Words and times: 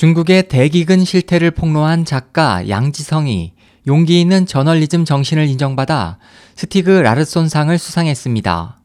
중국의 0.00 0.48
대기근 0.48 1.04
실태를 1.04 1.50
폭로한 1.50 2.06
작가 2.06 2.66
양지성이 2.70 3.52
용기 3.86 4.18
있는 4.18 4.46
저널리즘 4.46 5.04
정신을 5.04 5.46
인정받아 5.46 6.16
스티그 6.56 6.88
라르손상을 6.88 7.76
수상했습니다. 7.76 8.80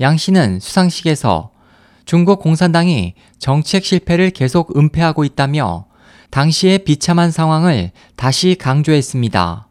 양 0.00 0.16
씨는 0.18 0.60
수상식에서 0.60 1.50
중국 2.04 2.40
공산당이 2.40 3.14
정책 3.38 3.86
실패를 3.86 4.32
계속 4.32 4.76
은폐하고 4.76 5.24
있다며 5.24 5.86
당시의 6.28 6.80
비참한 6.80 7.30
상황을 7.30 7.92
다시 8.14 8.54
강조했습니다. 8.54 9.68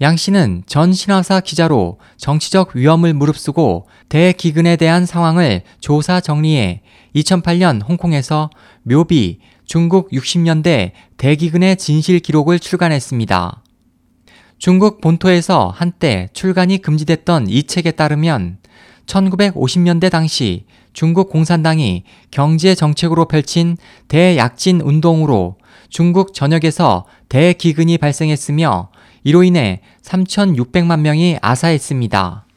양 0.00 0.16
씨는 0.16 0.64
전 0.66 0.92
신화사 0.92 1.38
기자로 1.38 2.00
정치적 2.16 2.74
위험을 2.74 3.14
무릅쓰고 3.14 3.86
대기근에 4.08 4.74
대한 4.74 5.06
상황을 5.06 5.62
조사 5.78 6.20
정리해 6.20 6.82
2008년 7.14 7.88
홍콩에서 7.88 8.50
묘비 8.82 9.38
중국 9.68 10.10
60년대 10.12 10.92
대기근의 11.18 11.76
진실 11.76 12.20
기록을 12.20 12.58
출간했습니다. 12.58 13.62
중국 14.56 15.02
본토에서 15.02 15.68
한때 15.76 16.30
출간이 16.32 16.78
금지됐던 16.78 17.48
이 17.50 17.64
책에 17.64 17.90
따르면 17.90 18.60
1950년대 19.04 20.10
당시 20.10 20.64
중국 20.94 21.28
공산당이 21.28 22.04
경제 22.30 22.74
정책으로 22.74 23.28
펼친 23.28 23.76
대약진 24.08 24.80
운동으로 24.80 25.58
중국 25.90 26.32
전역에서 26.32 27.04
대기근이 27.28 27.98
발생했으며 27.98 28.88
이로 29.22 29.42
인해 29.42 29.82
3,600만 30.02 31.00
명이 31.00 31.40
아사했습니다. 31.42 32.47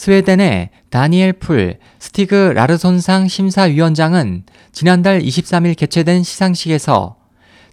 스웨덴의 0.00 0.70
다니엘 0.88 1.34
풀 1.34 1.76
스티그 1.98 2.52
라르손상 2.54 3.28
심사위원장은 3.28 4.44
지난달 4.72 5.20
23일 5.20 5.76
개최된 5.76 6.22
시상식에서 6.22 7.16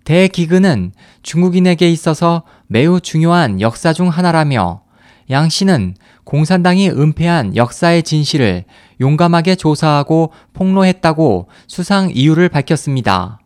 대기근은 0.04 0.92
중국인에게 1.24 1.90
있어서 1.90 2.44
매우 2.68 3.00
중요한 3.00 3.62
역사 3.62 3.94
중 3.94 4.10
하나라며 4.10 4.82
양 5.30 5.48
씨는 5.48 5.96
공산당이 6.26 6.90
은폐한 6.90 7.56
역사의 7.56 8.04
진실을 8.04 8.66
용감하게 9.00 9.56
조사하고 9.56 10.34
폭로했다고 10.52 11.48
수상 11.68 12.12
이유를 12.14 12.50
밝혔습니다. 12.50 13.40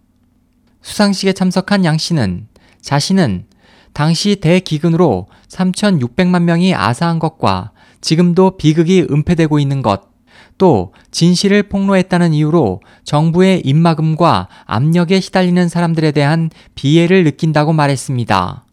수상식에 0.81 1.33
참석한 1.33 1.85
양 1.85 1.99
씨는 1.99 2.47
자신은 2.81 3.45
당시 3.93 4.37
대기근으로 4.37 5.27
3,600만 5.49 6.41
명이 6.41 6.73
아사한 6.73 7.19
것과 7.19 7.73
지금도 8.01 8.57
비극이 8.57 9.07
은폐되고 9.09 9.59
있는 9.59 9.81
것, 9.81 10.11
또 10.57 10.93
진실을 11.11 11.63
폭로했다는 11.63 12.33
이유로 12.33 12.81
정부의 13.03 13.61
입막음과 13.65 14.47
압력에 14.65 15.19
시달리는 15.19 15.69
사람들에 15.69 16.11
대한 16.11 16.49
비애를 16.75 17.23
느낀다고 17.23 17.73
말했습니다. 17.73 18.65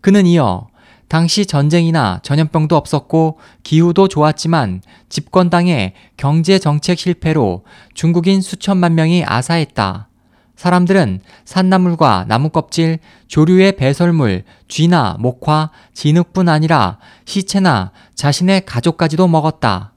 그는 0.00 0.26
이어 0.26 0.68
당시 1.08 1.46
전쟁이나 1.46 2.20
전염병도 2.22 2.76
없었고 2.76 3.38
기후도 3.62 4.08
좋았지만 4.08 4.82
집권당의 5.08 5.94
경제 6.16 6.58
정책 6.58 6.98
실패로 6.98 7.64
중국인 7.94 8.40
수천만 8.40 8.94
명이 8.94 9.24
아사했다. 9.24 10.08
사람들은 10.56 11.20
산나물과 11.44 12.24
나무껍질, 12.28 12.98
조류의 13.28 13.76
배설물, 13.76 14.44
쥐나 14.68 15.16
목화, 15.20 15.70
진흙뿐 15.94 16.48
아니라 16.48 16.98
시체나 17.26 17.92
자신의 18.14 18.64
가족까지도 18.64 19.28
먹었다. 19.28 19.92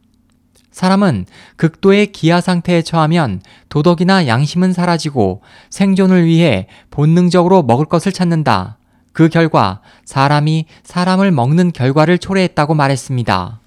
사람은 0.72 1.26
극도의 1.56 2.12
기아 2.12 2.42
상태에 2.42 2.82
처하면 2.82 3.42
도덕이나 3.70 4.28
양심은 4.28 4.74
사라지고 4.74 5.42
생존을 5.70 6.26
위해 6.26 6.68
본능적으로 6.92 7.64
먹을 7.64 7.86
것을 7.86 8.12
찾는다. 8.12 8.78
그 9.12 9.28
결과 9.30 9.82
사람이 10.06 10.66
사람을 10.84 11.32
먹는 11.32 11.72
결과를 11.72 12.18
초래했다고 12.20 12.76
말했습니다. 12.76 13.60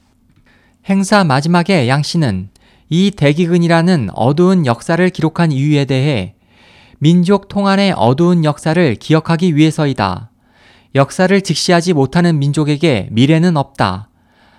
행사 0.89 1.25
마지막에 1.25 1.89
양 1.89 2.03
씨는 2.03 2.51
이 2.89 3.11
대기근이라는 3.11 4.11
어두운 4.15 4.67
역사를 4.67 5.09
기록한 5.11 5.53
이유에 5.53 5.85
대해 5.85 6.35
민족 7.03 7.49
통한의 7.49 7.95
어두운 7.97 8.45
역사를 8.45 8.95
기억하기 8.95 9.57
위해서이다. 9.57 10.31
역사를 10.95 11.41
직시하지 11.41 11.95
못하는 11.95 12.39
민족에게 12.39 13.09
미래는 13.11 13.57
없다. 13.57 14.09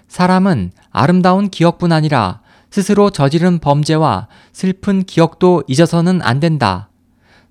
사람은 0.10 0.74
아름다운 0.92 1.50
기억뿐 1.50 1.94
아니라 1.94 2.42
스스로 2.70 3.12
저지른 3.12 3.60
범죄와 3.60 4.28
슬픈 4.52 5.06
기억도 5.06 5.64
잊어서는 5.70 6.22
안 6.22 6.42
된다. 6.42 6.90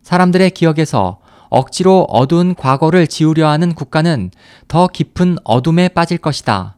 사람들의 0.03 0.51
기억에서 0.51 1.21
억지로 1.49 2.03
어두운 2.11 2.55
과거를 2.55 3.07
지우려 3.07 3.49
하는 3.49 3.75
국가는 3.75 4.31
더 4.69 4.89
깊은 4.89 5.39
어둠에 5.43 5.89
빠질 5.89 6.19
것이다. 6.19 6.77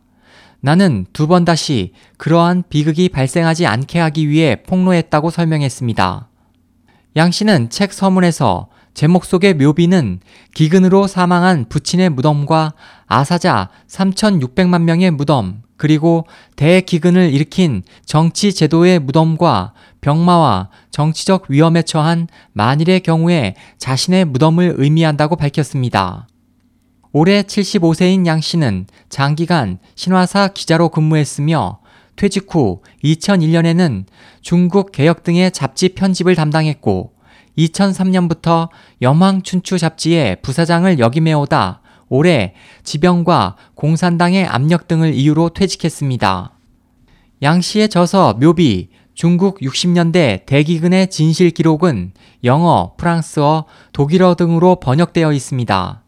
나는 0.61 1.07
두 1.13 1.27
번 1.27 1.45
다시 1.45 1.91
그러한 2.17 2.63
비극이 2.69 3.09
발생하지 3.09 3.67
않게 3.67 3.99
하기 3.99 4.29
위해 4.29 4.63
폭로했다고 4.63 5.31
설명했습니다. 5.31 6.29
양 7.17 7.31
씨는 7.31 7.71
책 7.71 7.93
서문에서 7.93 8.69
제목 8.93 9.25
속의 9.25 9.55
묘비는 9.55 10.19
기근으로 10.53 11.07
사망한 11.07 11.67
부친의 11.69 12.11
무덤과 12.11 12.75
아사자 13.07 13.69
3,600만 13.89 14.83
명의 14.83 15.13
무덤, 15.13 15.63
그리고 15.77 16.27
대기근을 16.57 17.33
일으킨 17.33 17.83
정치 18.05 18.53
제도의 18.53 18.99
무덤과 18.99 19.75
병마와 20.01 20.71
정치적 20.91 21.47
위험에 21.49 21.83
처한 21.83 22.27
만일의 22.53 23.01
경우에 23.01 23.55
자신의 23.79 24.25
무덤을 24.25 24.75
의미한다고 24.79 25.37
밝혔습니다. 25.37 26.27
올해 27.13 27.43
75세인 27.43 28.27
양 28.27 28.41
씨는 28.41 28.87
장기간 29.09 29.79
신화사 29.95 30.49
기자로 30.49 30.89
근무했으며 30.89 31.79
퇴직 32.17 32.47
후 32.55 32.83
2001년에는 33.03 34.05
중국 34.41 34.93
개혁 34.93 35.23
등의 35.23 35.51
잡지 35.51 35.91
편집을 35.91 36.35
담당했고 36.35 37.13
2003년부터 37.59 38.69
염황춘추 39.03 39.79
잡지의 39.79 40.43
부사장을 40.43 40.99
역임해오다 40.99 41.81
올해 42.09 42.55
지병과 42.83 43.57
공산당의 43.75 44.47
압력 44.47 44.89
등을 44.89 45.15
이유로 45.15 45.51
퇴직했습니다. 45.51 46.53
양 47.43 47.61
씨의 47.61 47.89
저서 47.89 48.35
묘비 48.35 48.89
중국 49.15 49.61
60년대 49.61 50.47
대기근의 50.47 51.09
진실 51.09 51.51
기록은 51.51 52.13
영어, 52.43 52.95
프랑스어, 52.97 53.65
독일어 53.93 54.35
등으로 54.35 54.77
번역되어 54.81 55.33
있습니다. 55.33 56.04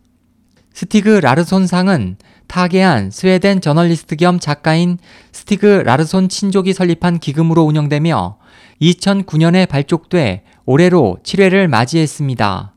스티그 0.77 1.09
라르손상은 1.21 2.19
타계한 2.49 3.11
스웨덴 3.11 3.63
저널리스트 3.63 4.15
겸 4.17 4.39
작가인 4.39 4.99
스티그 5.33 5.85
라르손 5.87 6.29
친족이 6.29 6.75
설립한 6.75 7.19
기금으로 7.19 7.63
운영되며 7.63 8.37
2009년에 8.83 9.67
발족돼 9.71 10.43
올해로 10.67 11.17
7회를 11.23 11.67
맞이했습니다. 11.69 12.75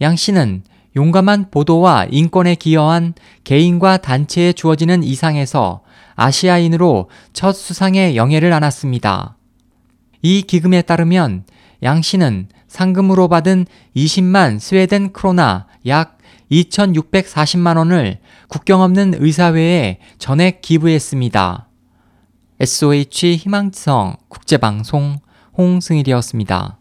양 0.00 0.16
씨는 0.16 0.62
용감한 0.96 1.50
보도와 1.50 2.06
인권에 2.10 2.54
기여한 2.54 3.12
개인과 3.44 3.98
단체에 3.98 4.54
주어지는 4.54 5.02
이상에서 5.02 5.82
아시아인으로 6.14 7.10
첫 7.34 7.52
수상의 7.52 8.16
영예를 8.16 8.50
안았습니다. 8.54 9.36
이 10.22 10.40
기금에 10.40 10.80
따르면 10.80 11.44
양 11.82 12.00
씨는 12.00 12.48
상금으로 12.66 13.28
받은 13.28 13.66
20만 13.94 14.58
스웨덴 14.58 15.12
크로나 15.12 15.66
약 15.86 16.16
2,640만 16.50 17.76
원을 17.76 18.18
국경 18.48 18.80
없는 18.80 19.14
의사회에 19.18 19.98
전액 20.18 20.60
기부했습니다. 20.60 21.68
SOH 22.60 23.36
희망지성 23.36 24.16
국제방송 24.28 25.20
홍승일이었습니다. 25.56 26.79